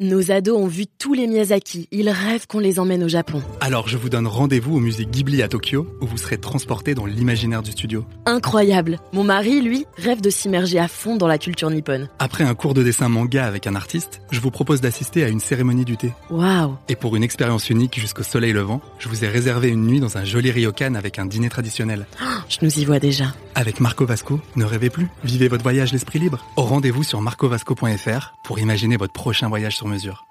Nos 0.00 0.30
ados 0.30 0.56
ont 0.56 0.68
vu 0.68 0.86
tous 0.86 1.12
les 1.12 1.26
Miyazaki. 1.26 1.88
Ils 1.90 2.08
rêvent 2.08 2.46
qu'on 2.46 2.60
les 2.60 2.78
emmène 2.78 3.02
au 3.02 3.08
Japon. 3.08 3.42
Alors 3.60 3.88
je 3.88 3.96
vous 3.96 4.08
donne 4.08 4.28
rendez-vous 4.28 4.76
au 4.76 4.78
musée 4.78 5.04
Ghibli 5.04 5.42
à 5.42 5.48
Tokyo, 5.48 5.88
où 6.00 6.06
vous 6.06 6.18
serez 6.18 6.38
transporté 6.38 6.94
dans 6.94 7.04
l'imaginaire 7.04 7.64
du 7.64 7.72
studio. 7.72 8.04
Incroyable. 8.24 9.00
Mon 9.12 9.24
mari, 9.24 9.60
lui, 9.60 9.86
rêve 9.96 10.20
de 10.20 10.30
s'immerger 10.30 10.78
à 10.78 10.86
fond 10.86 11.16
dans 11.16 11.26
la 11.26 11.36
culture 11.36 11.68
nippone. 11.68 12.08
Après 12.20 12.44
un 12.44 12.54
cours 12.54 12.74
de 12.74 12.84
dessin 12.84 13.08
manga 13.08 13.44
avec 13.44 13.66
un 13.66 13.74
artiste, 13.74 14.20
je 14.30 14.38
vous 14.38 14.52
propose 14.52 14.80
d'assister 14.80 15.24
à 15.24 15.28
une 15.30 15.40
cérémonie 15.40 15.84
du 15.84 15.96
thé. 15.96 16.12
Waouh. 16.30 16.76
Et 16.88 16.94
pour 16.94 17.16
une 17.16 17.24
expérience 17.24 17.68
unique 17.68 17.98
jusqu'au 17.98 18.22
soleil 18.22 18.52
levant, 18.52 18.80
je 19.00 19.08
vous 19.08 19.24
ai 19.24 19.28
réservé 19.28 19.68
une 19.68 19.84
nuit 19.84 19.98
dans 19.98 20.16
un 20.16 20.24
joli 20.24 20.52
ryokan 20.52 20.94
avec 20.94 21.18
un 21.18 21.26
dîner 21.26 21.48
traditionnel. 21.48 22.06
Je 22.48 22.58
nous 22.62 22.78
y 22.78 22.84
vois 22.84 23.00
déjà. 23.00 23.34
Avec 23.58 23.80
Marco 23.80 24.06
Vasco, 24.06 24.38
ne 24.54 24.64
rêvez 24.64 24.88
plus, 24.88 25.08
vivez 25.24 25.48
votre 25.48 25.64
voyage 25.64 25.92
l'esprit 25.92 26.20
libre. 26.20 26.46
Au 26.54 26.62
rendez-vous 26.62 27.02
sur 27.02 27.20
marcovasco.fr 27.20 28.34
pour 28.44 28.60
imaginer 28.60 28.96
votre 28.96 29.12
prochain 29.12 29.48
voyage 29.48 29.76
sur 29.76 29.88
mesure. 29.88 30.26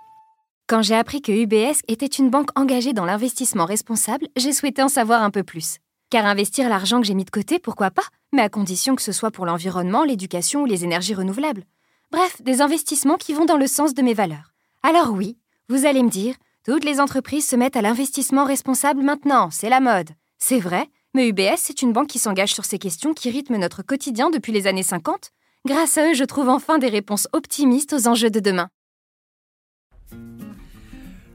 Quand 0.66 0.82
j'ai 0.82 0.96
appris 0.96 1.22
que 1.22 1.34
UBS 1.34 1.82
était 1.90 2.06
une 2.06 2.30
banque 2.30 2.58
engagée 2.58 2.94
dans 2.94 3.04
l'investissement 3.04 3.66
responsable, 3.66 4.30
j'ai 4.38 4.54
souhaité 4.54 4.82
en 4.82 4.88
savoir 4.88 5.24
un 5.24 5.30
peu 5.30 5.44
plus. 5.44 5.80
Car 6.10 6.26
investir 6.26 6.70
l'argent 6.70 7.02
que 7.02 7.06
j'ai 7.06 7.16
mis 7.16 7.26
de 7.26 7.30
côté, 7.30 7.60
pourquoi 7.60 7.92
pas? 7.92 8.06
Mais 8.32 8.44
à 8.44 8.48
condition 8.48 8.96
que 8.96 9.02
ce 9.02 9.12
soit 9.12 9.32
pour 9.32 9.46
l'environnement, 9.46 10.06
l'éducation 10.06 10.62
ou 10.62 10.66
les 10.66 10.86
énergies 10.86 11.14
renouvelables. 11.14 11.66
Bref, 12.14 12.42
des 12.44 12.62
investissements 12.62 13.18
qui 13.18 13.34
vont 13.34 13.44
dans 13.44 13.58
le 13.58 13.68
sens 13.68 13.94
de 13.94 14.04
mes 14.04 14.14
valeurs. 14.14 14.54
Alors 14.84 15.12
oui, 15.12 15.38
vous 15.68 15.86
allez 15.86 16.02
me 16.02 16.10
dire, 16.10 16.36
toutes 16.64 16.86
les 16.86 17.02
entreprises 17.02 17.46
se 17.46 17.58
mettent 17.58 17.76
à 17.76 17.82
l'investissement 17.82 18.46
responsable 18.46 19.02
maintenant, 19.02 19.50
c'est 19.52 19.68
la 19.68 19.82
mode. 19.82 20.12
C'est 20.38 20.60
vrai, 20.60 20.88
mais 21.18 21.30
UBS, 21.30 21.58
c'est 21.58 21.82
une 21.82 21.94
banque 21.94 22.08
qui 22.10 22.20
s'engage 22.20 22.54
sur 22.54 22.64
ces 22.64 22.78
questions 22.78 23.16
qui 23.16 23.32
rythment 23.32 23.58
notre 23.58 23.82
quotidien 23.82 24.30
depuis 24.30 24.52
les 24.54 24.68
années 24.68 24.84
50. 24.84 25.32
Grâce 25.66 25.98
à 25.98 26.12
eux, 26.12 26.14
je 26.14 26.24
trouve 26.24 26.48
enfin 26.48 26.78
des 26.78 26.90
réponses 26.90 27.28
optimistes 27.34 27.94
aux 27.94 28.08
enjeux 28.08 28.30
de 28.30 28.40
demain. 28.40 28.70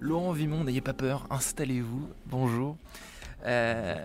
Laurent 0.01 0.31
Vimon, 0.33 0.63
n'ayez 0.63 0.81
pas 0.81 0.95
peur, 0.95 1.27
installez-vous, 1.31 2.09
bonjour. 2.27 2.77
Euh, 3.45 3.97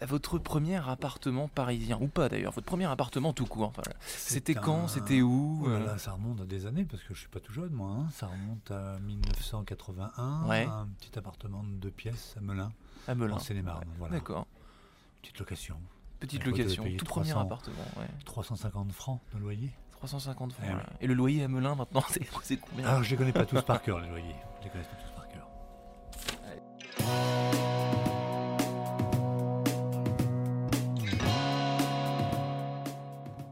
votre 0.00 0.38
premier 0.38 0.76
appartement 0.88 1.48
parisien, 1.48 1.98
ou 2.00 2.06
pas 2.08 2.30
d'ailleurs, 2.30 2.52
votre 2.52 2.66
premier 2.66 2.86
appartement 2.86 3.34
tout 3.34 3.44
court, 3.44 3.68
enfin, 3.68 3.82
c'était 4.06 4.56
un- 4.56 4.60
quand, 4.62 4.88
c'était 4.88 5.20
où 5.20 5.60
Oh 5.64 5.68
là 5.68 5.74
euh, 5.76 5.86
là, 5.86 5.98
ça 5.98 6.12
remonte 6.12 6.40
à 6.40 6.44
des 6.46 6.64
années 6.64 6.86
parce 6.86 7.02
que 7.02 7.12
je 7.12 7.20
suis 7.20 7.28
pas 7.28 7.40
tout 7.40 7.52
jeune 7.52 7.68
moi. 7.72 7.90
hein. 7.90 8.06
Ça 8.14 8.26
remonte 8.26 8.70
à 8.70 8.98
1981. 9.00 10.46
Ouais. 10.48 10.64
Un 10.64 10.88
petit 10.98 11.18
appartement 11.18 11.62
de 11.62 11.68
deux 11.74 11.90
pièces 11.90 12.34
à 12.38 12.40
Melun, 12.40 12.72
À 13.06 13.14
Melun. 13.14 13.34
en 13.34 13.38
Seine-et-Marne. 13.38 13.84
Voilà. 13.98 14.14
D'accord, 14.14 14.46
Petite 15.22 15.38
location. 15.38 15.76
petite 16.18 16.44
location, 16.44 16.84
tout 16.96 17.04
premier 17.04 17.30
300. 17.30 17.46
appartement, 17.46 17.84
ouais. 17.98 18.06
350 18.24 18.92
francs 18.92 19.20
de 19.34 19.38
loyer. 19.38 19.70
350 19.92 20.52
francs. 20.52 20.66
Eh 20.68 20.74
ouais. 20.74 20.82
Et 21.02 21.06
le 21.06 21.14
loyer 21.14 21.44
à 21.44 21.48
Melun 21.48 21.74
maintenant, 21.74 22.02
c'est 22.42 22.56
combien 22.56 22.86
Alors 22.86 23.02
je 23.02 23.10
les 23.10 23.16
connais 23.16 23.32
pas 23.32 23.44
tous 23.44 23.60
par 23.62 23.82
cœur 23.82 24.00
les 24.00 24.08
loyers. 24.08 24.34
Je 24.60 24.64
les 24.64 24.70
connais 24.70 24.84
pas 24.84 24.96
tous 24.96 25.10
par 25.14 25.28
cœur. 25.28 25.46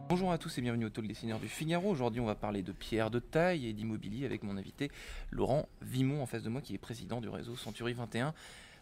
Bonjour 0.08 0.32
à 0.32 0.38
tous 0.38 0.56
et 0.56 0.62
bienvenue 0.62 0.86
au 0.86 0.90
Talk 0.90 1.06
Dessineur 1.06 1.38
du 1.38 1.48
Figaro. 1.48 1.90
Aujourd'hui, 1.90 2.20
on 2.20 2.26
va 2.26 2.34
parler 2.34 2.62
de 2.62 2.72
pierre 2.72 3.10
de 3.10 3.18
taille 3.18 3.66
et 3.66 3.74
d'immobilier 3.74 4.24
avec 4.24 4.42
mon 4.42 4.56
invité 4.56 4.90
Laurent 5.30 5.68
Vimon 5.82 6.22
en 6.22 6.26
face 6.26 6.42
de 6.42 6.48
moi, 6.48 6.62
qui 6.62 6.74
est 6.74 6.78
président 6.78 7.20
du 7.20 7.28
réseau 7.28 7.56
Century 7.56 7.92
21 7.92 8.32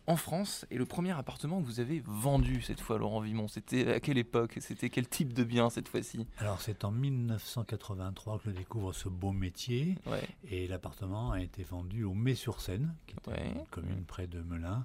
en 0.06 0.16
France. 0.16 0.66
Et 0.70 0.76
le 0.78 0.86
premier 0.86 1.12
appartement 1.12 1.60
que 1.60 1.66
vous 1.66 1.80
avez 1.80 2.02
vendu 2.06 2.62
cette 2.62 2.80
fois, 2.80 2.98
Laurent 2.98 3.20
Vimon, 3.20 3.48
c'était 3.48 3.92
à 3.94 4.00
quelle 4.00 4.18
époque 4.18 4.58
C'était 4.60 4.90
quel 4.90 5.08
type 5.08 5.32
de 5.32 5.44
bien 5.44 5.70
cette 5.70 5.88
fois-ci? 5.88 6.26
Alors 6.38 6.60
c'est 6.60 6.84
en 6.84 6.90
1983 6.92 8.38
que 8.38 8.44
je 8.46 8.50
découvre 8.50 8.92
ce 8.92 9.08
beau 9.08 9.32
métier 9.32 9.96
Ouais. 10.06 10.26
et 10.50 10.66
l'appartement 10.68 11.32
a 11.32 11.40
été 11.40 11.62
vendu 11.62 12.04
au 12.04 12.14
Mai-sur-Seine, 12.14 12.94
qui 13.06 13.14
est 13.16 13.30
Ouais. 13.30 13.52
une 13.54 13.66
commune 13.66 14.04
près 14.04 14.26
de 14.26 14.40
Melun, 14.40 14.84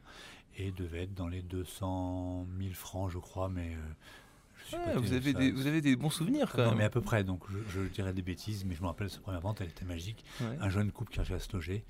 et 0.57 0.71
devait 0.71 1.03
être 1.03 1.13
dans 1.13 1.27
les 1.27 1.41
200 1.41 2.45
000 2.59 2.73
francs 2.73 3.09
je 3.11 3.17
crois, 3.19 3.49
mais 3.49 3.73
euh, 3.75 3.93
je 4.69 4.75
Ouais, 4.77 4.95
vous, 4.97 5.13
avez 5.13 5.33
des, 5.33 5.51
vous 5.51 5.67
avez 5.67 5.81
des 5.81 5.95
bons 5.95 6.09
souvenirs 6.09 6.51
quand 6.51 6.63
Non, 6.63 6.69
même. 6.69 6.77
mais 6.79 6.83
à 6.83 6.89
peu 6.89 7.01
près, 7.01 7.23
donc 7.23 7.43
je, 7.49 7.57
je 7.69 7.87
dirais 7.87 8.13
des 8.13 8.21
bêtises, 8.21 8.65
mais 8.65 8.75
je 8.75 8.81
me 8.81 8.87
rappelle 8.87 9.09
cette 9.09 9.21
première 9.21 9.41
vente, 9.41 9.61
elle 9.61 9.69
était 9.69 9.85
magique. 9.85 10.23
Ouais. 10.41 10.57
Un 10.59 10.69
jeune 10.69 10.91
couple 10.91 11.11
qui 11.11 11.15
cherchait 11.17 11.33
à 11.35 11.39
se 11.39 11.51
loger, 11.53 11.83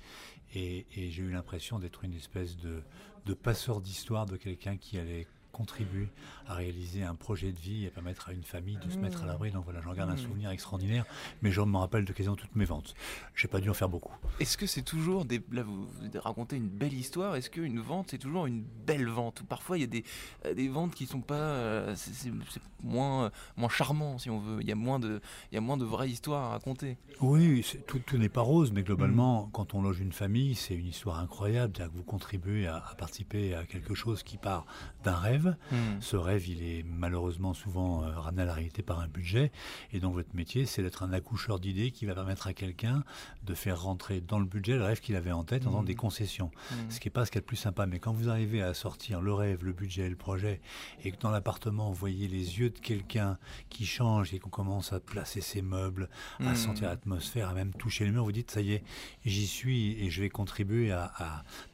et, 0.54 0.86
et 0.96 1.10
j'ai 1.10 1.22
eu 1.22 1.30
l'impression 1.30 1.78
d'être 1.78 2.04
une 2.04 2.14
espèce 2.14 2.56
de, 2.56 2.82
de 3.26 3.34
passeur 3.34 3.80
d'histoire 3.80 4.26
de 4.26 4.36
quelqu'un 4.36 4.76
qui 4.76 4.98
allait 4.98 5.26
contribuer 5.52 6.08
à 6.48 6.54
réaliser 6.54 7.02
un 7.04 7.14
projet 7.14 7.52
de 7.52 7.58
vie 7.58 7.84
et 7.84 7.90
permettre 7.90 8.28
à 8.30 8.32
une 8.32 8.42
famille 8.42 8.78
de 8.84 8.90
se 8.90 8.96
mettre 8.98 9.22
à 9.22 9.26
l'abri. 9.26 9.50
Donc 9.52 9.64
voilà, 9.64 9.80
j'en 9.82 9.92
garde 9.94 10.10
un 10.10 10.14
Mmh. 10.14 10.18
souvenir 10.18 10.50
extraordinaire, 10.50 11.04
mais 11.42 11.50
je 11.52 11.60
me 11.60 11.76
rappelle 11.76 12.04
de 12.04 12.12
quasiment 12.12 12.36
toutes 12.36 12.54
mes 12.56 12.64
ventes. 12.64 12.94
J'ai 13.34 13.48
pas 13.48 13.60
dû 13.60 13.70
en 13.70 13.74
faire 13.74 13.88
beaucoup. 13.88 14.12
Est-ce 14.40 14.56
que 14.56 14.66
c'est 14.66 14.82
toujours 14.82 15.24
des. 15.24 15.40
Là, 15.52 15.62
vous, 15.62 15.84
vous 15.86 16.20
racontez 16.20 16.56
une 16.56 16.68
belle 16.68 16.92
histoire. 16.94 17.36
Est-ce 17.36 17.50
qu'une 17.50 17.80
vente, 17.80 18.08
c'est 18.10 18.18
toujours 18.18 18.46
une 18.46 18.64
belle 18.86 19.06
vente? 19.08 19.40
Ou 19.40 19.44
parfois, 19.44 19.78
il 19.78 19.82
y 19.82 19.84
a 19.84 19.86
des, 19.88 20.04
euh, 20.46 20.54
des 20.54 20.68
ventes 20.68 20.94
qui 20.94 21.06
sont 21.06 21.20
pas. 21.20 21.34
euh, 21.34 21.94
c'est 21.96 22.32
moins, 22.82 23.24
euh, 23.26 23.30
moins 23.56 23.68
charmant, 23.68 24.18
si 24.18 24.30
on 24.30 24.38
veut. 24.40 24.60
Il 24.60 24.68
y 24.68 24.72
a 24.72 24.76
moins 24.76 24.98
de, 24.98 25.20
il 25.50 25.54
y 25.54 25.58
a 25.58 25.60
moins 25.60 25.76
de 25.76 25.84
vraies 25.84 26.10
histoires 26.10 26.44
à 26.44 26.48
raconter. 26.50 26.96
Oui, 27.20 27.62
c'est- 27.64 27.86
tout, 27.86 27.98
tout 28.00 28.18
n'est 28.18 28.28
pas 28.28 28.40
rose, 28.42 28.72
mais 28.72 28.82
globalement, 28.82 29.48
quand 29.52 29.74
on 29.74 29.82
loge 29.82 30.00
une 30.00 30.12
famille, 30.12 30.54
c'est 30.54 30.74
une 30.74 30.86
histoire 30.88 31.18
incroyable. 31.18 31.72
C'est-à-dire 31.76 31.92
que 31.92 31.98
vous 31.98 32.04
contribuez 32.04 32.66
à, 32.66 32.76
à 32.76 32.94
participer 32.94 33.54
à 33.54 33.64
quelque 33.64 33.94
chose 33.94 34.22
qui 34.22 34.36
part 34.38 34.66
d'un 35.04 35.16
rêve. 35.16 35.41
Ce 36.00 36.16
rêve, 36.16 36.48
il 36.48 36.62
est 36.62 36.82
malheureusement 36.84 37.54
souvent 37.54 38.02
euh, 38.04 38.18
ramené 38.18 38.42
à 38.42 38.44
la 38.46 38.54
réalité 38.54 38.82
par 38.82 39.00
un 39.00 39.08
budget. 39.08 39.52
Et 39.92 40.00
donc, 40.00 40.14
votre 40.14 40.34
métier, 40.34 40.66
c'est 40.66 40.82
d'être 40.82 41.02
un 41.02 41.12
accoucheur 41.12 41.58
d'idées 41.60 41.90
qui 41.90 42.06
va 42.06 42.14
permettre 42.14 42.46
à 42.46 42.52
quelqu'un 42.54 43.04
de 43.44 43.54
faire 43.54 43.82
rentrer 43.82 44.20
dans 44.20 44.38
le 44.38 44.44
budget 44.46 44.76
le 44.76 44.84
rêve 44.84 45.00
qu'il 45.00 45.16
avait 45.16 45.32
en 45.32 45.44
tête 45.44 45.62
en 45.66 45.70
faisant 45.70 45.80
Mhm. 45.80 45.86
des 45.86 45.94
concessions. 45.94 46.50
Mhm. 46.70 46.90
Ce 46.90 47.00
qui 47.00 47.08
n'est 47.08 47.12
pas 47.12 47.24
ce 47.24 47.30
qu'il 47.30 47.38
y 47.38 47.38
a 47.38 47.42
de 47.42 47.46
plus 47.46 47.56
sympa. 47.56 47.86
Mais 47.86 47.98
quand 47.98 48.12
vous 48.12 48.28
arrivez 48.28 48.62
à 48.62 48.74
sortir 48.74 49.20
le 49.20 49.32
rêve, 49.34 49.64
le 49.64 49.72
budget, 49.72 50.08
le 50.08 50.16
projet, 50.16 50.60
et 51.04 51.10
que 51.12 51.18
dans 51.18 51.30
l'appartement, 51.30 51.88
vous 51.88 51.94
voyez 51.94 52.28
les 52.28 52.58
yeux 52.58 52.70
de 52.70 52.78
quelqu'un 52.78 53.38
qui 53.70 53.86
change 53.86 54.32
et 54.34 54.38
qu'on 54.38 54.50
commence 54.50 54.92
à 54.92 55.00
placer 55.00 55.40
ses 55.40 55.62
meubles, 55.62 56.08
à 56.40 56.54
sentir 56.54 56.88
l'atmosphère, 56.88 57.48
à 57.48 57.54
même 57.54 57.72
toucher 57.72 58.04
les 58.04 58.10
murs, 58.10 58.24
vous 58.24 58.32
dites, 58.32 58.50
ça 58.50 58.60
y 58.60 58.72
est, 58.72 58.84
j'y 59.24 59.46
suis 59.46 59.92
et 60.04 60.10
je 60.10 60.20
vais 60.22 60.28
contribuer 60.30 60.92
à, 60.92 61.12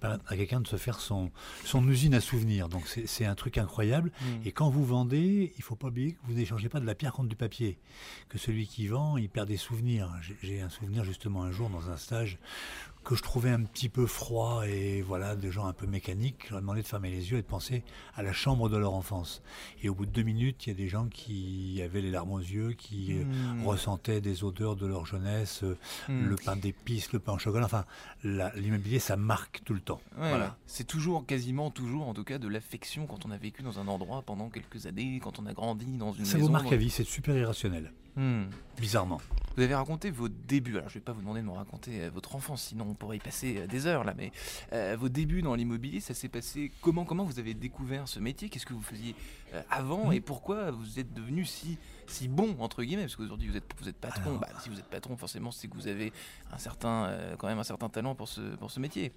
à, 0.02 0.18
à 0.26 0.36
quelqu'un 0.36 0.60
de 0.60 0.66
se 0.68 0.76
faire 0.76 1.00
son, 1.00 1.30
son 1.64 1.86
usine 1.88 2.14
à 2.14 2.20
souvenirs. 2.20 2.68
Donc 2.68 2.86
c'est 2.86 3.06
c'est 3.06 3.24
un 3.24 3.34
truc 3.34 3.57
incroyable. 3.58 4.10
Mhm. 4.20 4.40
Et 4.44 4.52
quand 4.52 4.70
vous 4.70 4.84
vendez, 4.84 5.52
il 5.56 5.62
faut 5.62 5.76
pas 5.76 5.88
oublier 5.88 6.12
que 6.12 6.18
vous 6.24 6.34
n'échangez 6.34 6.68
pas 6.68 6.80
de 6.80 6.86
la 6.86 6.94
pierre 6.94 7.12
contre 7.12 7.28
du 7.28 7.36
papier. 7.36 7.78
Que 8.28 8.38
celui 8.38 8.66
qui 8.66 8.86
vend, 8.86 9.16
il 9.16 9.28
perd 9.28 9.48
des 9.48 9.56
souvenirs. 9.56 10.12
J'ai 10.42 10.60
un 10.60 10.68
souvenir 10.68 11.04
justement 11.04 11.42
un 11.42 11.50
jour 11.50 11.70
dans 11.70 11.90
un 11.90 11.96
stage 11.96 12.38
que 13.04 13.14
je 13.14 13.22
trouvais 13.22 13.50
un 13.50 13.62
petit 13.62 13.88
peu 13.88 14.06
froid 14.06 14.66
et 14.66 15.00
voilà, 15.00 15.34
des 15.34 15.50
gens 15.50 15.66
un 15.66 15.72
peu 15.72 15.86
mécaniques. 15.86 16.44
Je 16.46 16.50
leur 16.50 16.58
ai 16.58 16.60
demandé 16.60 16.82
de 16.82 16.86
fermer 16.86 17.10
les 17.10 17.30
yeux 17.30 17.38
et 17.38 17.42
de 17.42 17.46
penser 17.46 17.82
à 18.14 18.22
la 18.22 18.32
chambre 18.34 18.68
de 18.68 18.76
leur 18.76 18.92
enfance. 18.92 19.42
Et 19.82 19.88
au 19.88 19.94
bout 19.94 20.04
de 20.04 20.10
deux 20.10 20.22
minutes, 20.22 20.66
il 20.66 20.70
y 20.70 20.72
a 20.72 20.76
des 20.76 20.88
gens 20.88 21.06
qui 21.06 21.80
avaient 21.82 22.02
les 22.02 22.10
larmes 22.10 22.32
aux 22.32 22.38
yeux, 22.38 22.72
qui 22.72 23.14
euh, 23.18 23.24
Mhm. 23.24 23.66
ressentaient 23.66 24.20
des 24.20 24.44
odeurs 24.44 24.76
de 24.76 24.86
leur 24.86 25.06
jeunesse, 25.06 25.62
euh, 25.62 25.78
Mhm. 26.08 26.28
le 26.28 26.36
pain 26.36 26.56
d'épices, 26.56 27.12
le 27.12 27.18
pain 27.18 27.32
au 27.32 27.38
chocolat. 27.38 27.64
Enfin, 27.66 27.84
l'immobilier, 28.24 28.98
ça 28.98 29.16
marque 29.16 29.62
tout 29.64 29.74
le 29.74 29.80
temps. 29.80 30.00
Ouais, 30.18 30.28
voilà. 30.28 30.56
C'est 30.66 30.86
toujours, 30.86 31.24
quasiment 31.26 31.70
toujours, 31.70 32.08
en 32.08 32.14
tout 32.14 32.24
cas, 32.24 32.38
de 32.38 32.48
l'affection 32.48 33.06
quand 33.06 33.24
on 33.26 33.30
a 33.30 33.36
vécu 33.38 33.62
dans 33.62 33.78
un 33.78 33.88
endroit 33.88 34.22
pendant 34.22 34.48
quelques 34.50 34.86
années, 34.86 35.20
quand 35.22 35.38
on 35.38 35.46
a 35.46 35.52
grandi 35.54 35.86
dans 35.96 36.12
une 36.12 36.24
Ça 36.24 36.34
maison. 36.36 36.46
vous 36.46 36.52
marque 36.52 36.72
à 36.72 36.76
vie, 36.76 36.90
c'est 36.90 37.04
super 37.04 37.36
irrationnel, 37.36 37.92
Hmm. 38.16 38.44
bizarrement. 38.78 39.20
Vous 39.56 39.62
avez 39.64 39.74
raconté 39.74 40.10
vos 40.10 40.28
débuts. 40.28 40.76
Alors, 40.76 40.88
je 40.88 40.94
vais 40.94 41.00
pas 41.00 41.12
vous 41.12 41.20
demander 41.20 41.40
de 41.40 41.46
me 41.46 41.50
raconter 41.52 42.02
euh, 42.02 42.10
votre 42.10 42.36
enfance, 42.36 42.62
sinon 42.62 42.87
on 42.88 42.94
pourrait 42.94 43.16
y 43.18 43.20
passer 43.20 43.58
euh, 43.58 43.66
des 43.66 43.86
heures 43.86 44.04
là. 44.04 44.14
Mais 44.16 44.32
euh, 44.72 44.96
vos 44.98 45.08
débuts 45.08 45.42
dans 45.42 45.54
l'immobilier, 45.54 46.00
ça 46.00 46.14
s'est 46.14 46.28
passé 46.28 46.72
comment 46.80 47.04
Comment 47.04 47.24
vous 47.24 47.38
avez 47.38 47.54
découvert 47.54 48.06
ce 48.08 48.18
métier? 48.20 48.48
Qu'est-ce 48.48 48.66
que 48.66 48.74
vous 48.74 48.82
faisiez 48.82 49.14
euh, 49.54 49.62
avant? 49.70 50.10
Et 50.12 50.20
pourquoi 50.20 50.70
vous 50.70 50.98
êtes 50.98 51.12
devenu 51.14 51.44
si 51.44 51.78
si 52.06 52.28
bon 52.28 52.56
entre 52.60 52.82
guillemets? 52.82 53.02
Parce 53.04 53.16
qu'aujourd'hui 53.16 53.48
vous 53.48 53.56
êtes 53.56 53.70
vous 53.80 53.88
êtes 53.88 53.96
patron. 53.98 54.30
Alors- 54.30 54.40
Bah, 54.40 54.48
si 54.62 54.68
vous 54.68 54.78
êtes 54.78 54.88
patron, 54.88 55.16
forcément, 55.16 55.50
c'est 55.50 55.68
que 55.68 55.74
vous 55.74 55.86
avez 55.88 56.12
un 56.52 56.58
certain 56.58 57.06
euh, 57.06 57.36
quand 57.36 57.46
même 57.48 57.58
un 57.58 57.64
certain 57.64 57.88
talent 57.88 58.14
pour 58.14 58.28
ce 58.28 58.40
pour 58.56 58.70
ce 58.70 58.80
métier. 58.80 59.12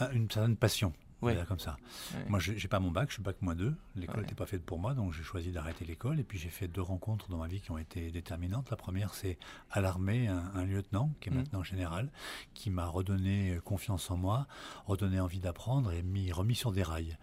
Un- 0.00 0.10
une 0.12 0.30
certaine 0.30 0.56
passion. 0.56 0.92
Ouais. 1.24 1.32
Voilà, 1.32 1.46
comme 1.46 1.58
ça. 1.58 1.76
Ouais. 2.14 2.24
Moi, 2.28 2.38
j'ai 2.38 2.58
j'ai 2.58 2.68
pas 2.68 2.80
mon 2.80 2.90
bac, 2.90 3.08
je 3.08 3.14
suis 3.14 3.22
bac 3.22 3.36
moins 3.40 3.54
2. 3.54 3.74
L'école 3.96 4.16
Ouais. 4.16 4.22
n'était 4.22 4.34
pas 4.34 4.46
faite 4.46 4.64
pour 4.64 4.78
moi, 4.78 4.94
donc 4.94 5.12
j'ai 5.12 5.22
choisi 5.22 5.50
d'arrêter 5.52 5.84
l'école. 5.84 6.20
Et 6.20 6.24
puis 6.24 6.38
j'ai 6.38 6.48
fait 6.50 6.68
deux 6.68 6.82
rencontres 6.82 7.28
dans 7.28 7.38
ma 7.38 7.46
vie 7.48 7.60
qui 7.60 7.70
ont 7.70 7.78
été 7.78 8.10
déterminantes. 8.10 8.70
La 8.70 8.76
première, 8.76 9.14
c'est 9.14 9.38
à 9.70 9.80
l'armée, 9.80 10.28
un, 10.28 10.50
un 10.54 10.64
lieutenant, 10.64 11.10
qui 11.20 11.28
est 11.28 11.32
Mhm. 11.32 11.38
maintenant 11.38 11.62
général, 11.62 12.10
qui 12.54 12.70
m'a 12.70 12.86
redonné 12.86 13.54
euh, 13.56 13.60
confiance 13.60 14.10
en 14.10 14.16
moi, 14.16 14.46
redonné 14.86 15.20
envie 15.20 15.40
d'apprendre 15.40 15.92
et 15.92 16.02
mis, 16.02 16.30
remis 16.32 16.54
sur 16.54 16.72
des 16.72 16.82
rails. 16.82 17.16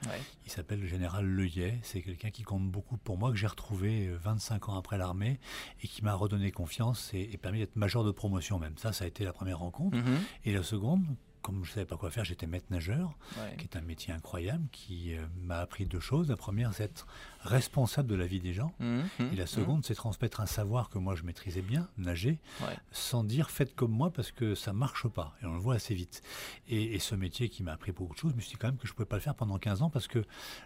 Il 0.46 0.52
s'appelle 0.52 0.80
le 0.82 0.88
général 0.88 1.26
Leuillet. 1.26 1.80
C'est 1.84 2.02
quelqu'un 2.02 2.32
qui 2.32 2.44
compte 2.44 2.70
beaucoup 2.72 2.98
pour 2.98 3.18
moi, 3.18 3.30
que 3.32 3.38
j'ai 3.38 3.48
retrouvé 3.48 4.08
euh, 4.08 4.18
25 4.18 4.70
ans 4.70 4.78
après 4.78 4.98
l'armée 4.98 5.40
et 5.82 5.88
qui 5.88 6.04
m'a 6.04 6.14
redonné 6.14 6.52
confiance 6.52 7.12
et, 7.14 7.30
et 7.34 7.38
permis 7.38 7.60
d'être 7.60 7.76
major 7.76 8.04
de 8.04 8.12
promotion 8.12 8.60
même. 8.60 8.78
Ça, 8.78 8.92
ça 8.94 9.06
a 9.06 9.08
été 9.08 9.24
la 9.24 9.34
première 9.34 9.60
rencontre. 9.60 9.98
Mhm. 9.98 10.18
Et 10.46 10.54
la 10.54 10.64
seconde, 10.64 11.04
comme 11.42 11.64
je 11.64 11.70
ne 11.72 11.74
savais 11.76 11.86
pas 11.86 11.98
quoi 11.98 12.12
faire, 12.12 12.24
j'étais 12.26 12.48
maître 12.48 12.68
nageur, 12.70 13.18
Ouais. 13.38 13.56
qui 13.58 13.64
est 13.66 13.76
un 13.78 13.82
métier 13.82 14.14
incroyable, 14.14 14.64
qui 14.72 15.16
euh, 15.16 15.26
m'a 15.42 15.58
appris 15.60 15.86
deux 15.86 16.00
choses. 16.00 16.30
La 16.30 16.38
première, 16.38 16.74
c'est 16.74 16.84
être 16.84 17.08
responsable 17.42 18.08
de 18.10 18.16
la 18.16 18.28
vie 18.28 18.40
des 18.40 18.54
gens. 18.54 18.74
Mhm, 18.80 19.04
Et 19.34 19.36
la 19.36 19.44
mhm. 19.44 19.48
seconde, 19.48 19.86
c'est 19.86 19.96
transmettre 19.96 20.42
un 20.42 20.46
savoir 20.46 20.90
que 20.90 20.98
moi 21.00 21.16
je 21.16 21.24
maîtrisais 21.24 21.62
bien, 21.62 21.88
nager, 21.98 22.40
Ouais. 22.62 22.76
sans 22.92 23.24
dire 23.24 23.50
faites 23.50 23.74
comme 23.76 23.92
moi 23.92 24.12
parce 24.12 24.32
que 24.32 24.54
ça 24.56 24.74
marche 24.74 25.08
pas. 25.08 25.36
Et 25.42 25.46
on 25.46 25.54
le 25.54 25.60
voit 25.60 25.76
assez 25.76 25.96
vite. 25.96 26.22
Et, 26.68 26.94
et 26.96 27.00
ce 27.00 27.16
métier 27.16 27.50
qui 27.50 27.64
m'a 27.64 27.74
appris 27.74 27.92
beaucoup 27.92 28.14
de 28.14 28.20
choses, 28.20 28.32
je 28.32 28.36
me 28.36 28.42
suis 28.42 28.52
dit 28.52 28.58
quand 28.58 28.68
même 28.68 28.78
que 28.78 28.88
je 28.88 28.94
pouvais 28.94 29.06
pas 29.08 29.16
le 29.16 29.22
faire 29.22 29.36
pendant 29.36 29.58
15 29.58 29.82
ans 29.82 29.90
parce 29.90 30.08
que 30.08 30.24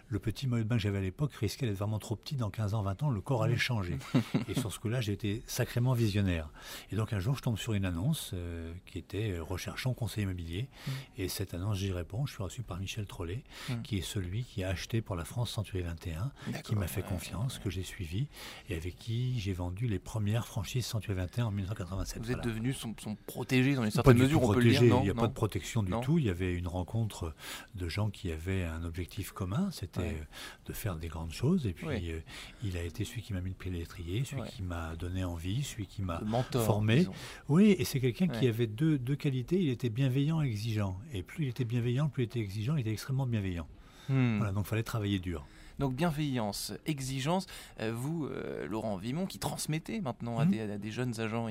le 0.08 0.18
petit 0.18 0.46
maillot 0.46 0.64
de 0.64 0.68
bain 0.68 0.76
que 0.76 0.82
j'avais 0.82 0.98
à 0.98 1.02
l'époque 1.02 1.32
risquait 1.34 1.66
d'être 1.66 1.78
vraiment 1.78 1.98
trop 1.98 2.16
petit. 2.16 2.36
Dans 2.36 2.50
15 2.50 2.74
ans, 2.74 2.82
20 2.82 3.02
ans, 3.04 3.10
le 3.10 3.20
corps 3.20 3.42
allait 3.42 3.56
changer. 3.56 3.98
et 4.48 4.54
sur 4.54 4.70
ce 4.72 4.78
coup-là, 4.78 5.00
j'ai 5.00 5.12
été 5.12 5.42
sacrément 5.46 5.94
visionnaire. 5.94 6.50
Et 6.90 6.96
donc 6.96 7.12
un 7.12 7.18
jour, 7.18 7.34
je 7.36 7.42
tombe 7.42 7.56
sur 7.58 7.72
une 7.72 7.84
annonce 7.86 8.32
euh, 8.34 8.72
qui 8.86 8.98
était 8.98 9.30
euh, 9.32 9.42
recherchant 9.42 9.94
conseiller 9.94 10.24
immobilier. 10.24 10.65
Et 11.18 11.28
cette 11.28 11.54
annonce, 11.54 11.78
j'y 11.78 11.92
réponds. 11.92 12.26
Je 12.26 12.32
suis 12.34 12.42
reçu 12.42 12.62
par 12.62 12.78
Michel 12.78 13.06
Trollet, 13.06 13.42
Mm. 13.68 13.82
qui 13.82 13.98
est 13.98 14.02
celui 14.02 14.44
qui 14.44 14.62
a 14.64 14.68
acheté 14.68 15.00
pour 15.00 15.16
la 15.16 15.24
France 15.24 15.50
Century 15.50 15.82
21 15.82 16.30
qui 16.64 16.74
m'a 16.74 16.86
fait 16.86 17.02
ouais, 17.02 17.08
confiance, 17.08 17.58
que 17.58 17.70
j'ai 17.70 17.82
suivi 17.82 18.26
et 18.68 18.74
avec 18.76 18.96
qui 18.98 19.38
j'ai 19.40 19.52
vendu 19.52 19.86
les 19.88 19.98
premières 19.98 20.46
franchises 20.46 20.86
Century 20.86 21.14
21 21.14 21.46
en 21.46 21.50
1987. 21.50 22.22
Vous 22.22 22.30
êtes 22.30 22.36
Voilà. 22.36 22.50
devenu 22.52 22.72
son, 22.72 22.94
son 23.02 23.14
protégé 23.26 23.74
dans 23.74 23.84
une 23.84 23.90
certaine 23.90 24.18
mesure, 24.18 24.40
tout 24.40 24.46
on 24.46 24.52
peut 24.54 24.60
le 24.60 24.70
dire, 24.70 24.72
protégé, 24.80 24.90
non 24.90 25.00
il 25.00 25.04
n'y 25.04 25.10
a 25.10 25.14
non 25.14 25.20
pas 25.22 25.28
de 25.28 25.32
protection 25.34 25.82
du 25.82 25.90
Non. 25.90 26.00
tout. 26.00 26.18
Il 26.18 26.24
y 26.24 26.30
avait 26.30 26.52
une 26.54 26.68
rencontre 26.68 27.34
de 27.74 27.88
gens 27.88 28.10
qui 28.10 28.30
avaient 28.32 28.64
un 28.64 28.84
objectif 28.84 29.32
commun, 29.32 29.70
c'était 29.72 30.00
Ouais. 30.00 30.16
euh, 30.20 30.24
de 30.66 30.72
faire 30.72 30.96
des 30.96 31.08
grandes 31.08 31.32
choses. 31.32 31.66
Et 31.66 31.72
puis 31.72 31.86
Ouais. 31.86 32.02
euh, 32.08 32.20
il 32.62 32.76
a 32.76 32.82
été 32.82 33.04
celui 33.04 33.22
qui 33.22 33.32
m'a 33.32 33.40
mis 33.40 33.50
le 33.50 33.56
pied 33.56 33.70
à 33.70 33.74
l'étrier, 33.74 34.24
celui 34.24 34.42
Ouais. 34.42 34.48
qui 34.48 34.62
m'a 34.62 34.94
donné 34.96 35.24
envie, 35.24 35.62
celui 35.62 35.86
qui 35.86 36.02
m'a 36.02 36.20
formé. 36.52 36.96
disons. 36.98 37.12
Oui, 37.48 37.74
et 37.78 37.84
c'est 37.84 38.00
quelqu'un 38.00 38.28
qui 38.28 38.46
avait 38.46 38.66
deux, 38.66 38.98
deux 38.98 39.16
qualités. 39.16 39.60
Il 39.60 39.68
était 39.70 39.88
bienveillant 39.90 40.42
et 40.42 40.48
exigeant. 40.56 40.98
Et 41.12 41.22
plus 41.22 41.44
il 41.44 41.48
était 41.48 41.64
bienveillant, 41.64 42.08
plus 42.08 42.22
il 42.22 42.26
était 42.26 42.40
exigeant, 42.40 42.76
il 42.76 42.80
était 42.80 42.92
extrêmement 42.92 43.26
bienveillant. 43.26 43.66
Hmm. 44.08 44.38
Voilà, 44.38 44.52
donc 44.52 44.64
il 44.66 44.68
fallait 44.68 44.82
travailler 44.82 45.18
dur. 45.18 45.46
Donc 45.78 45.94
bienveillance, 45.94 46.72
exigence, 46.86 47.46
euh, 47.80 47.92
vous, 47.94 48.24
euh, 48.24 48.66
Laurent 48.66 48.96
Vimon, 48.96 49.26
qui 49.26 49.38
transmettez 49.38 50.00
maintenant 50.00 50.38
à, 50.38 50.46
Mhm. 50.46 50.50
des, 50.50 50.60
à 50.60 50.78
des 50.78 50.90
jeunes 50.90 51.20
agents 51.20 51.48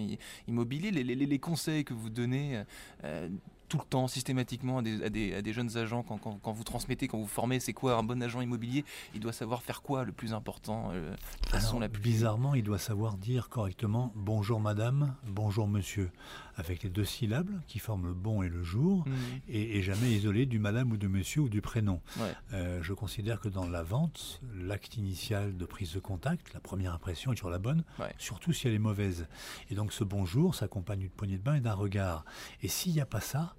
immobiliers 0.47 0.89
les, 0.89 1.03
les- 1.03 1.15
les 1.15 1.39
conseils 1.39 1.83
que 1.85 1.93
vous 1.93 2.09
donnez 2.09 2.63
euh, 3.03 3.29
tout 3.67 3.77
le 3.77 3.83
temps, 3.83 4.07
systématiquement 4.07 4.79
à 4.79 4.81
des, 4.81 5.03
à 5.03 5.09
des- 5.09 5.33
à 5.33 5.41
des 5.41 5.53
jeunes 5.53 5.77
agents 5.77 6.03
quand, 6.03 6.17
quand- 6.17 6.39
quand 6.41 6.51
vous 6.51 6.63
transmettez, 6.63 7.07
quand 7.07 7.17
vous 7.19 7.27
formez, 7.27 7.59
c'est 7.59 7.73
quoi 7.73 7.97
un 7.97 8.03
bon 8.03 8.21
agent 8.21 8.41
immobilier? 8.41 8.85
Il 9.13 9.19
doit 9.19 9.33
savoir 9.33 9.61
faire 9.63 9.81
quoi 9.81 10.03
le 10.03 10.11
plus 10.11 10.33
important 10.33 10.89
euh, 10.93 11.15
de 11.43 11.49
façon 11.49 11.69
Alors, 11.77 11.79
la 11.81 11.89
plus... 11.89 12.01
Bizarrement, 12.01 12.55
il 12.55 12.63
doit 12.63 12.77
savoir 12.79 13.17
dire 13.17 13.49
correctement 13.49 14.11
bonjour 14.15 14.59
madame, 14.59 15.15
bonjour 15.27 15.67
monsieur, 15.67 16.11
avec 16.57 16.83
les 16.83 16.89
deux 16.89 17.05
syllabes 17.05 17.49
qui 17.67 17.79
forment 17.79 18.07
le 18.07 18.13
bon 18.13 18.41
et 18.43 18.49
le 18.49 18.63
jour, 18.63 19.03
Mhm. 19.07 19.15
et, 19.49 19.77
et 19.77 19.81
jamais 19.81 20.11
isolé 20.11 20.45
du 20.45 20.59
madame 20.59 20.91
ou 20.91 20.97
de 20.97 21.07
monsieur 21.07 21.41
ou 21.41 21.49
du 21.49 21.61
prénom. 21.61 22.01
Ouais. 22.19 22.33
Euh, 22.53 22.81
je 22.83 22.93
considère 22.93 23.39
que 23.39 23.49
dans 23.49 23.67
la 23.67 23.83
vente, 23.83 24.41
l'acte 24.55 24.97
initial 24.97 25.57
de 25.57 25.65
prise 25.65 25.93
de 25.93 25.99
contact, 25.99 26.53
la 26.53 26.59
première 26.59 26.93
impression 26.93 27.31
est 27.31 27.35
toujours 27.35 27.49
la 27.51 27.59
bonne, 27.59 27.83
Ouais. 27.99 28.13
surtout 28.17 28.53
si 28.53 28.67
elle 28.67 28.73
est 28.73 28.79
mauvaise. 28.79 29.27
Et 29.69 29.75
donc 29.75 29.91
ce 29.93 30.03
bonjour 30.03 30.55
s'accompagne 30.55 30.99
d'une 30.99 31.09
poignée 31.09 31.37
de 31.37 31.43
bain 31.43 31.55
et 31.55 31.61
d'un 31.61 31.73
regard. 31.73 32.25
Et 32.61 32.67
s'il 32.67 32.93
n'y 32.93 33.01
a 33.01 33.05
pas 33.05 33.21
ça, 33.21 33.55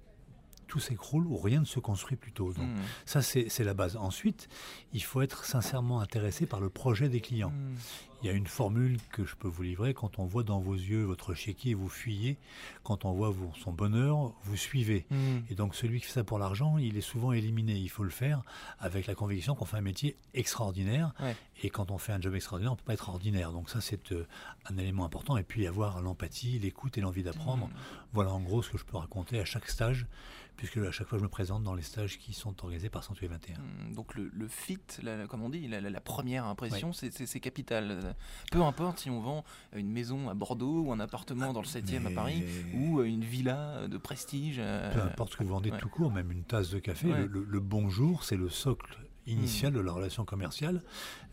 tout 0.67 0.79
s'écroule 0.79 1.25
ou 1.27 1.37
rien 1.37 1.61
ne 1.61 1.65
se 1.65 1.79
construit 1.79 2.17
plutôt. 2.17 2.53
Donc 2.53 2.67
Mhm. 2.67 2.75
ça, 3.05 3.21
c'est 3.21 3.63
la 3.63 3.73
base. 3.73 3.95
Ensuite, 3.97 4.47
il 4.93 5.01
faut 5.03 5.21
être 5.21 5.45
sincèrement 5.45 6.01
intéressé 6.01 6.45
par 6.45 6.59
le 6.59 6.69
projet 6.69 7.09
des 7.09 7.21
clients. 7.21 7.51
Mhm. 7.51 7.75
Il 8.23 8.27
y 8.27 8.29
a 8.31 8.33
une 8.33 8.47
formule 8.47 8.97
que 9.11 9.25
je 9.25 9.35
peux 9.35 9.47
vous 9.47 9.61
livrer. 9.61 9.93
Quand 9.93 10.17
on 10.17 10.25
voit 10.25 10.43
dans 10.43 10.59
vos 10.59 10.73
yeux 10.73 11.03
votre 11.03 11.35
chéquier, 11.35 11.75
vous 11.75 11.87
fuyez. 11.87 12.37
Quand 12.83 13.05
on 13.05 13.11
voit 13.13 13.29
vous- 13.29 13.53
son 13.63 13.71
bonheur, 13.71 14.33
vous 14.43 14.55
suivez. 14.57 15.05
Mhm. 15.11 15.43
Et 15.51 15.55
donc 15.55 15.75
celui 15.75 15.99
qui 15.99 16.07
fait 16.07 16.13
ça 16.13 16.23
pour 16.23 16.39
l'argent, 16.39 16.79
il 16.79 16.97
est 16.97 17.01
souvent 17.01 17.31
éliminé. 17.31 17.73
Il 17.75 17.89
faut 17.89 18.03
le 18.03 18.09
faire 18.09 18.41
avec 18.79 19.05
la 19.05 19.13
conviction 19.13 19.53
qu'on 19.53 19.65
fait 19.65 19.77
un 19.77 19.81
métier 19.81 20.17
extraordinaire. 20.33 21.13
Ouais. 21.19 21.35
Et 21.61 21.69
quand 21.69 21.91
on 21.91 21.97
fait 21.99 22.11
un 22.11 22.19
job 22.21 22.33
extraordinaire, 22.33 22.71
on 22.71 22.75
ne 22.75 22.79
peut 22.79 22.85
pas 22.85 22.93
être 22.93 23.09
ordinaire. 23.09 23.51
Donc 23.51 23.69
ça, 23.69 23.81
c'est 23.81 24.11
euh, 24.11 24.25
un 24.69 24.77
élément 24.77 25.05
important. 25.05 25.37
Et 25.37 25.43
puis 25.43 25.67
avoir 25.67 26.01
l'empathie, 26.01 26.57
l'écoute 26.59 26.97
et 26.97 27.01
l'envie 27.01 27.23
d'apprendre. 27.23 27.67
Mhm. 27.67 27.73
Voilà 28.13 28.31
en 28.31 28.39
gros 28.39 28.63
ce 28.63 28.71
que 28.71 28.77
je 28.79 28.85
peux 28.85 28.97
raconter 28.97 29.39
à 29.39 29.45
chaque 29.45 29.69
stage, 29.69 30.07
puisque 30.55 30.77
à 30.77 30.91
chaque 30.91 31.07
fois 31.07 31.19
je 31.19 31.23
me 31.23 31.29
présente 31.29 31.61
dans 31.63 31.75
les 31.75 31.83
stages 31.83 32.17
qui 32.17 32.33
sont 32.33 32.63
organisés 32.63 32.89
par 32.89 33.03
Century 33.03 33.27
21. 33.27 33.57
Hmm, 33.59 33.93
Donc 33.93 34.15
le, 34.15 34.31
le 34.33 34.47
fit, 34.47 34.79
la- 35.03 35.27
comme 35.27 35.43
on 35.43 35.49
dit, 35.49 35.67
la, 35.67 35.81
la- 35.81 35.89
la 35.91 36.01
première 36.01 36.45
impression, 36.45 36.93
c'est 36.93 37.39
capital. 37.39 38.06
Peu 38.51 38.61
importe 38.61 38.99
si 38.99 39.09
on 39.09 39.19
vend 39.19 39.43
une 39.75 39.89
maison 39.91 40.29
à 40.29 40.33
Bordeaux 40.33 40.81
ou 40.85 40.91
un 40.91 40.99
appartement 40.99 41.53
dans 41.53 41.61
le 41.61 41.67
7e 41.67 42.05
à 42.07 42.11
Paris 42.11 42.43
ou 42.75 42.99
euh, 42.99 43.03
une 43.05 43.23
villa 43.23 43.87
de 43.87 43.97
prestige. 43.97 44.57
euh, 44.59 44.93
Peu 44.93 45.01
importe 45.01 45.33
ce 45.33 45.37
que 45.37 45.43
vous 45.43 45.49
vendez 45.49 45.71
ouais. 45.71 45.77
tout 45.77 45.89
court, 45.89 46.11
même 46.11 46.31
une 46.31 46.43
tasse 46.43 46.69
de 46.69 46.79
café, 46.79 47.07
Ouais. 47.11 47.27
le, 47.29 47.59
bonjour, 47.59 48.23
c'est 48.23 48.37
le 48.37 48.49
socle 48.49 48.97
initial 49.27 49.73
de 49.73 49.79
la 49.79 49.91
relation 49.91 50.23
commerciale 50.25 50.81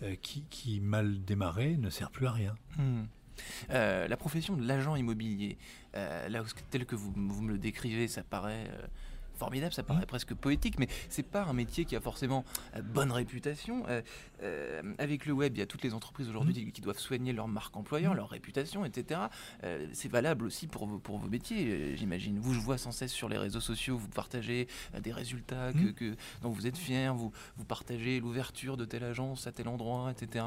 euh, 0.03 0.17
qui, 0.21 0.43
qui, 0.51 0.81
mal 0.81 1.25
démarré, 1.25 1.77
ne 1.77 1.91
sert 1.91 2.11
plus 2.11 2.27
à 2.27 2.33
rien. 2.33 2.55
Hmm. 2.77 3.05
Euh, 3.71 4.07
la 4.09 4.17
profession 4.17 4.57
de 4.57 4.67
l'agent 4.67 4.97
immobilier, 4.97 5.59
euh, 5.97 6.29
là, 6.29 6.43
tel 6.71 6.87
que 6.87 6.95
vous, 6.97 7.13
vous 7.17 7.43
me 7.43 7.53
le 7.53 7.59
décrivez, 7.59 8.09
ça 8.09 8.23
paraît 8.23 8.69
formidable, 9.37 9.73
ça 9.73 9.83
paraît 9.83 10.07
presque 10.07 10.35
poétique, 10.35 10.79
mais 10.79 10.89
c'est 11.09 11.23
pas 11.23 11.45
un 11.45 11.53
métier 11.53 11.85
qui 11.85 11.97
a 11.97 12.01
forcément 12.01 12.45
euh, 12.77 12.83
bonne 12.83 13.13
réputation. 13.13 13.85
Euh, 13.89 14.03
euh, 14.43 14.83
avec 14.99 15.27
le 15.27 15.33
web, 15.33 15.57
il 15.57 15.61
y 15.61 15.63
a 15.63 15.67
toutes 15.67 15.83
les 15.83 15.95
entreprises 15.95 16.29
aujourd'hui 16.29 16.71
qui 16.73 16.81
doivent 16.81 16.99
soigner 16.99 17.33
leur 17.33 17.49
marque 17.49 17.77
employeur, 17.77 18.15
leur 18.15 18.29
réputation, 18.29 18.85
etc. 18.85 19.21
C'est 19.93 20.11
valable 20.11 20.45
aussi 20.47 20.67
pour 20.67 20.87
vos, 20.87 20.99
pour 20.99 21.19
vos 21.19 21.29
métiers, 21.29 21.97
j'imagine. 21.97 22.39
Vous, 22.39 22.55
je 22.55 22.61
vois 22.61 22.79
sans 22.79 22.93
cesse 22.93 23.13
sur 23.13 23.29
les 23.29 23.39
réseaux 23.39 23.61
sociaux, 23.61 23.97
vous 23.97 24.09
partagez 24.09 24.69
des 25.03 25.13
résultats 25.13 25.73
que, 25.73 25.91
que- 25.91 26.15
dont 26.43 26.51
vous 26.51 26.67
êtes 26.67 26.77
fiers, 26.77 27.09
vous, 27.15 27.33
vous 27.57 27.65
partagez 27.65 28.21
l'ouverture 28.21 28.77
de 28.77 28.85
telle 28.85 29.05
agence 29.05 29.47
à 29.47 29.53
tel 29.53 29.69
endroit, 29.69 30.11
etc. 30.11 30.45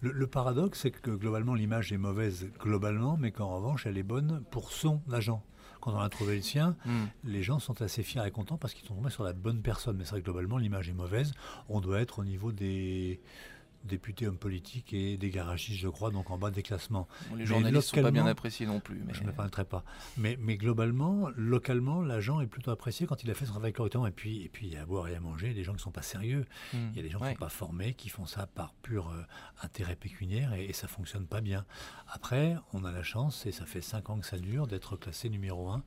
Le, 0.00 0.12
le 0.12 0.26
paradoxe, 0.26 0.80
c'est 0.80 0.90
que 0.90 1.10
globalement, 1.10 1.54
l'image 1.54 1.92
est 1.92 1.98
mauvaise 1.98 2.50
globalement, 2.58 3.16
mais 3.16 3.30
qu'en 3.32 3.54
revanche, 3.54 3.86
elle 3.86 3.98
est 3.98 4.02
bonne 4.02 4.42
pour 4.50 4.72
son 4.72 5.00
agent. 5.12 5.42
Quand 5.80 5.92
on 5.94 5.98
a 5.98 6.08
trouvé 6.08 6.36
le 6.36 6.42
sien, 6.42 6.76
Hmm. 6.84 7.06
les 7.24 7.42
gens 7.42 7.58
sont 7.58 7.80
assez 7.82 8.02
fiers 8.02 8.22
et 8.26 8.30
contents 8.30 8.56
parce 8.58 8.74
qu'ils 8.74 8.86
sont 8.86 8.94
tombés 8.94 9.10
sur 9.10 9.24
la 9.24 9.32
bonne 9.32 9.62
personne. 9.62 9.96
Mais 9.96 10.04
c'est 10.04 10.10
vrai 10.12 10.20
que 10.20 10.24
globalement, 10.26 10.58
l'image 10.58 10.88
est 10.88 10.92
mauvaise. 10.94 11.32
On 11.68 11.80
doit 11.80 12.00
être 12.00 12.18
au 12.18 12.24
niveau 12.24 12.52
des 12.52 13.20
députés, 13.84 14.26
hommes 14.26 14.38
politiques 14.38 14.92
et 14.92 15.16
des 15.16 15.30
garagistes, 15.30 15.80
je 15.80 15.88
crois, 15.88 16.10
donc 16.10 16.30
en 16.30 16.38
bas 16.38 16.50
des 16.50 16.62
classements. 16.62 17.08
Bon, 17.28 17.36
les 17.36 17.46
journalistes 17.46 17.88
sont 17.88 18.02
pas 18.02 18.10
bien 18.10 18.26
appréciés 18.26 18.66
non 18.66 18.80
plus. 18.80 19.02
Mais... 19.06 19.14
Je 19.14 19.22
ne 19.22 19.28
me 19.28 19.32
permettrai 19.32 19.64
pas. 19.64 19.84
Mais, 20.16 20.36
mais 20.40 20.56
globalement, 20.56 21.28
localement, 21.36 22.02
l'agent 22.02 22.40
est 22.40 22.46
plutôt 22.46 22.70
apprécié 22.70 23.06
quand 23.06 23.22
il 23.22 23.30
a 23.30 23.34
fait 23.34 23.46
son 23.46 23.52
travail 23.52 23.72
correctement. 23.72 24.06
Et 24.06 24.12
puis, 24.12 24.42
et 24.42 24.48
puis 24.48 24.66
il 24.66 24.72
y 24.72 24.76
a 24.76 24.82
à 24.82 24.86
boire 24.86 25.08
et 25.08 25.14
à 25.14 25.20
manger, 25.20 25.54
des 25.54 25.64
gens 25.64 25.72
qui 25.72 25.78
ne 25.78 25.82
sont 25.82 25.90
pas 25.90 26.02
sérieux. 26.02 26.46
Hmm. 26.72 26.88
Il 26.90 26.96
y 26.96 27.00
a 27.00 27.02
des 27.02 27.10
gens 27.10 27.18
qui 27.18 27.24
ne 27.24 27.30
sont 27.30 27.36
pas 27.36 27.48
formés, 27.48 27.94
qui 27.94 28.08
font 28.08 28.26
ça 28.26 28.46
par 28.46 28.74
pur 28.74 29.08
euh, 29.08 29.22
intérêt 29.62 29.96
pécuniaire 29.96 30.54
et, 30.54 30.66
et 30.66 30.72
ça 30.72 30.88
fonctionne 30.88 31.26
pas 31.26 31.40
bien. 31.40 31.64
Après, 32.08 32.56
on 32.72 32.84
a 32.84 32.92
la 32.92 33.02
chance, 33.02 33.46
et 33.46 33.52
ça 33.52 33.66
fait 33.66 33.80
cinq 33.80 34.10
ans 34.10 34.18
que 34.18 34.26
ça 34.26 34.38
dure, 34.38 34.66
d'être 34.66 34.96
classé 34.96 35.28
numéro 35.28 35.70
un 35.70 35.82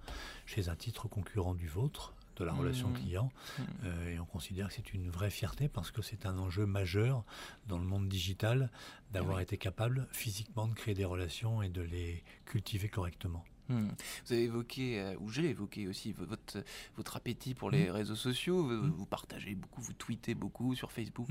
chez 0.46 0.70
un 0.70 0.76
titre 0.76 1.08
concurrent 1.08 1.54
du 1.54 1.68
vôtre 1.68 2.14
de 2.36 2.44
la 2.44 2.54
relation 2.54 2.90
Mmh. 2.90 2.94
client 2.94 3.32
Mmh. 3.60 3.62
Euh, 3.86 4.10
et 4.16 4.20
on 4.20 4.26
considère 4.26 4.68
que 4.70 4.74
c'est 4.74 4.94
une 4.94 5.10
vraie 5.10 5.30
fierté 5.30 5.68
parce 5.70 5.92
que 5.92 6.02
c'est 6.02 6.26
un 6.26 6.38
enjeu 6.38 6.66
majeur 6.66 7.24
dans 7.68 7.78
le 7.78 7.86
monde 7.86 8.08
digital 8.10 8.72
d'avoir 9.12 9.38
Oui. 9.38 9.44
été 9.44 9.58
capable 9.58 10.08
physiquement 10.12 10.68
de 10.68 10.74
créer 10.74 10.94
des 10.96 11.06
relations 11.06 11.62
et 11.62 11.70
de 11.70 11.82
les 11.82 12.24
cultiver 12.46 12.90
correctement. 12.90 13.44
Hmm. 13.70 13.88
Vous 14.26 14.34
avez 14.34 14.44
évoqué, 14.44 15.00
euh, 15.00 15.16
ou 15.22 15.30
j'ai 15.30 15.46
évoqué 15.50 15.88
aussi, 15.88 16.12
vo- 16.12 16.26
votre, 16.26 16.62
votre 16.98 17.16
appétit 17.16 17.54
pour 17.54 17.72
les 17.72 17.90
réseaux 17.90 18.16
sociaux. 18.18 18.62
Vous, 18.68 18.92
vous 18.94 19.06
partagez 19.06 19.56
beaucoup, 19.56 19.82
vous 19.82 19.94
tweetez 19.94 20.36
beaucoup 20.36 20.76
sur 20.76 20.92
Facebook, 20.92 21.30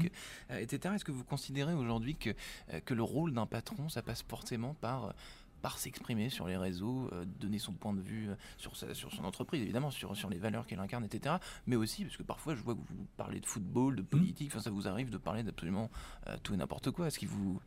euh, 0.51 0.59
etc. 0.59 0.95
Est-ce 0.95 1.05
que 1.05 1.13
vous 1.13 1.25
considérez 1.25 1.75
aujourd'hui 1.75 2.17
que, 2.17 2.31
euh, 2.73 2.81
que 2.81 2.95
le 2.95 3.03
rôle 3.03 3.35
d'un 3.35 3.45
patron, 3.45 3.91
ça 3.91 4.01
passe 4.01 4.23
forcément 4.23 4.73
par, 4.73 5.15
par 5.63 5.79
s'exprimer 5.79 6.29
sur 6.29 6.47
les 6.49 6.57
réseaux, 6.57 7.09
euh, 7.13 7.25
donner 7.41 7.59
son 7.59 7.73
point 7.73 7.95
de 7.95 8.01
vue 8.01 8.29
euh, 8.31 8.35
sur, 8.59 8.77
sa- 8.77 8.93
sur 8.95 9.13
son 9.13 9.25
entreprise, 9.25 9.63
évidemment, 9.63 9.91
sur, 9.91 10.17
sur 10.17 10.29
les 10.29 10.39
valeurs 10.39 10.67
qu'elle 10.67 10.81
incarne, 10.81 11.05
etc. 11.05 11.37
Mais 11.67 11.77
aussi, 11.77 12.05
parce 12.05 12.17
que 12.17 12.23
parfois, 12.25 12.55
je 12.55 12.63
vois 12.63 12.75
que 12.75 12.81
vous 12.81 13.07
parlez 13.17 13.41
de 13.41 13.47
football, 13.47 13.97
de 13.97 14.03
politique, 14.03 14.53
ça 14.61 14.71
vous 14.71 14.89
arrive 14.89 15.09
de 15.11 15.19
parler 15.19 15.43
d'absolument 15.43 15.91
euh, 16.27 16.37
tout 16.43 16.53
et 16.53 16.57
n'importe 16.57 16.91
quoi. 16.91 17.07
Est-ce 17.07 17.19
qu'il 17.19 17.29
vous... 17.29 17.61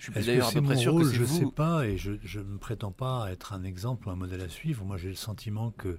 Je 0.00 0.10
suis 0.10 0.24
d'ailleurs 0.26 0.48
à 0.48 0.52
peu 0.52 0.62
près 0.62 0.76
sûr 0.76 0.92
rôle? 0.92 1.02
que 1.02 1.12
Je 1.12 1.22
vous. 1.22 1.38
sais 1.38 1.52
pas 1.54 1.86
et 1.86 1.98
je 1.98 2.40
ne 2.40 2.56
prétends 2.56 2.90
pas 2.90 3.30
être 3.30 3.52
un 3.52 3.62
exemple 3.62 4.08
ou 4.08 4.10
un 4.10 4.16
modèle 4.16 4.40
à 4.40 4.48
suivre. 4.48 4.82
Moi, 4.84 4.96
j'ai 4.96 5.10
le 5.10 5.14
sentiment 5.14 5.70
que 5.72 5.98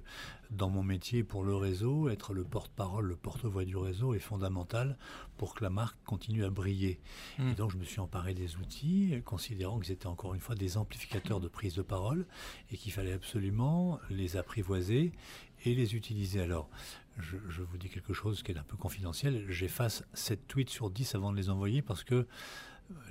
dans 0.50 0.68
mon 0.68 0.82
métier 0.82 1.22
pour 1.22 1.44
le 1.44 1.54
réseau, 1.54 2.08
être 2.08 2.34
le 2.34 2.42
porte-parole, 2.42 3.06
le 3.06 3.16
porte-voix 3.16 3.64
du 3.64 3.76
réseau 3.76 4.12
est 4.14 4.18
fondamental 4.18 4.98
pour 5.36 5.54
que 5.54 5.62
la 5.62 5.70
marque 5.70 5.96
continue 6.04 6.44
à 6.44 6.50
briller. 6.50 7.00
Mm. 7.38 7.50
Et 7.50 7.54
donc, 7.54 7.70
je 7.70 7.76
me 7.76 7.84
suis 7.84 8.00
emparé 8.00 8.34
des 8.34 8.56
outils, 8.56 9.22
considérant 9.24 9.78
qu'ils 9.78 9.92
étaient 9.92 10.08
encore 10.08 10.34
une 10.34 10.40
fois 10.40 10.56
des 10.56 10.76
amplificateurs 10.76 11.38
de 11.38 11.48
prise 11.48 11.74
de 11.74 11.82
parole 11.82 12.26
et 12.72 12.76
qu'il 12.76 12.92
fallait 12.92 13.12
absolument 13.12 14.00
les 14.10 14.36
apprivoiser 14.36 15.12
et 15.64 15.74
les 15.76 15.94
utiliser. 15.94 16.40
Alors, 16.40 16.68
je, 17.18 17.36
je 17.48 17.62
vous 17.62 17.78
dis 17.78 17.88
quelque 17.88 18.12
chose 18.14 18.42
qui 18.42 18.50
est 18.50 18.58
un 18.58 18.64
peu 18.64 18.76
confidentiel. 18.76 19.46
J'efface 19.48 20.02
7 20.12 20.48
tweets 20.48 20.70
sur 20.70 20.90
10 20.90 21.14
avant 21.14 21.30
de 21.30 21.36
les 21.36 21.50
envoyer 21.50 21.82
parce 21.82 22.02
que 22.02 22.26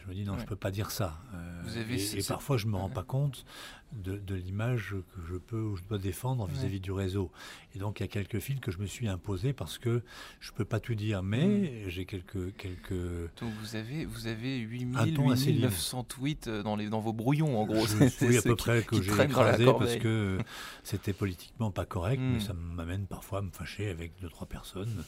je 0.04 0.08
me 0.10 0.14
dis 0.14 0.24
non, 0.24 0.34
Ouais. 0.34 0.40
je 0.40 0.46
peux 0.46 0.56
pas 0.56 0.72
dire 0.72 0.92
ça. 0.92 1.14
Euh, 1.34 1.62
Vous 1.64 1.78
avez 1.78 2.18
et, 2.20 2.24
parfois, 2.24 2.58
je 2.58 2.68
me 2.68 2.76
rends 2.76 2.88
Ouais. 2.88 2.94
pas 2.94 3.04
compte 3.04 3.46
de, 3.94 4.36
l'image 4.36 4.96
que 5.14 5.22
je 5.30 5.36
peux 5.36 5.62
ou 5.62 5.76
je 5.76 5.84
dois 5.84 5.98
défendre 5.98 6.48
vis-à-vis 6.48 6.80
du 6.80 6.92
réseau. 6.92 7.32
Et 7.76 7.80
donc 7.80 8.00
il 8.00 8.04
y 8.04 8.06
a 8.06 8.08
quelques 8.08 8.40
fils 8.40 8.60
que 8.60 8.72
je 8.72 8.80
me 8.80 8.86
suis 8.86 9.08
imposé 9.08 9.54
parce 9.54 9.78
que 9.78 10.02
je 10.40 10.52
peux 10.52 10.66
pas 10.66 10.80
tout 10.80 10.96
dire, 10.96 11.24
mais 11.24 11.48
mm. 11.86 11.90
j'ai 11.90 12.06
quelques 12.06 12.56
quelques. 12.56 12.94
Donc 13.40 13.52
vous 13.62 13.76
avez 13.76 14.06
vous 14.06 14.28
avez 14.28 14.58
8000 14.58 15.16
8900 15.16 16.04
tweets 16.06 16.48
euh, 16.48 16.64
dans 16.64 16.76
les 16.76 16.90
dans 16.90 17.00
vos 17.00 17.14
brouillons 17.14 17.60
en 17.60 17.66
gros. 17.66 17.86
oui 18.22 18.38
à 18.38 18.42
peu 18.42 18.56
près 18.56 18.84
que 18.84 19.02
j'ai 19.02 19.12
écrasé 19.12 19.66
parce 19.66 19.98
que 19.98 20.38
c'était 20.84 21.14
politiquement 21.14 21.72
pas 21.72 21.86
correct, 21.86 22.20
mais 22.22 22.38
mm. 22.38 22.42
ça 22.42 22.54
m'amène 22.54 23.06
parfois 23.06 23.40
à 23.40 23.42
me 23.42 23.52
fâcher 23.52 23.90
avec 23.90 24.14
deux 24.22 24.30
trois 24.30 24.48
personnes 24.48 25.04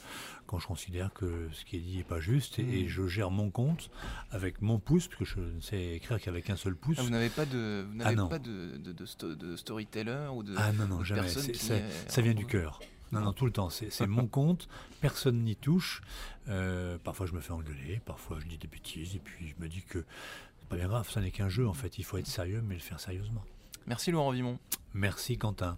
quand 0.46 0.60
je 0.60 0.68
considère 0.68 1.14
que 1.14 1.50
ce 1.54 1.66
qui 1.66 1.78
est 1.78 1.80
dit 1.80 2.00
est 2.00 2.04
pas 2.04 2.20
juste 2.20 2.60
et, 2.60 2.84
mm. 2.84 2.88
je 2.88 3.08
gère 3.08 3.32
mon 3.32 3.50
compte 3.50 3.90
avec 4.32 4.62
mon 4.62 4.80
pouce 4.80 5.08
parce 5.08 5.20
que 5.20 5.26
je 5.26 5.40
ne 5.40 5.62
sais 5.62 5.96
écrire 5.96 6.20
qu'avec 6.20 6.50
un 6.50 6.56
seul 6.56 6.76
pouce. 6.76 6.98
Ah, 7.00 7.04
vous 7.04 7.10
n'avez 7.10 7.30
pas 7.30 7.46
de 7.46 7.86
vous 7.90 7.96
n'avez 7.96 8.16
ah, 8.20 8.28
pas 8.28 8.40
de 8.40 8.73
de, 8.78 9.56
storyteller 9.56 10.28
ou 10.34 10.44
de 10.44 10.54
Ah 10.58 10.72
non, 10.74 10.88
non, 10.88 11.04
jamais. 11.04 11.28
ça 11.28 12.22
vient 12.22 12.34
du 12.34 12.46
cœur. 12.46 12.80
Non, 13.12 13.22
non, 13.22 13.34
tout 13.34 13.46
le 13.46 13.52
temps. 13.52 13.70
C'est 13.70 14.08
mon 14.08 14.28
compte, 14.28 14.68
personne 15.00 15.44
n'y 15.44 15.56
touche. 15.56 16.02
Euh, 16.50 16.98
parfois, 17.04 17.26
je 17.28 17.34
me 17.34 17.40
fais 17.40 17.52
engueuler, 17.52 18.02
parfois, 18.06 18.40
je 18.40 18.48
dis 18.48 18.58
des 18.58 18.68
bêtises, 18.68 19.16
et 19.16 19.20
puis 19.20 19.48
je 19.48 19.64
me 19.64 19.70
dis 19.70 19.84
que 19.84 20.04
c'est 20.60 20.68
pas 20.68 20.76
bien 20.76 20.88
grave, 20.88 21.10
ça 21.10 21.22
n'est 21.22 21.32
qu'un 21.32 21.50
jeu, 21.50 21.68
en 21.68 21.74
fait. 21.74 22.00
Il 22.00 22.04
faut 22.04 22.18
être 22.18 22.28
sérieux, 22.28 22.64
mais 22.66 22.76
le 22.76 22.82
faire 22.82 23.00
sérieusement. 23.00 23.44
Merci, 23.86 24.12
Laurent 24.12 24.32
Vimon. 24.32 24.58
Merci, 24.94 25.38
Quentin. 25.38 25.78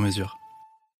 sur 0.00 0.06
mesure. 0.06 0.39